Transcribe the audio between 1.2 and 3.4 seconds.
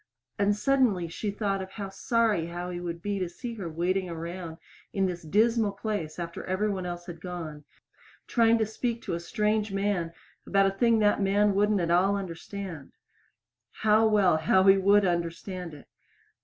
thought of how sorry Howie would be to